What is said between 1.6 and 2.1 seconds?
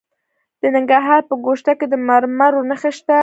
کې د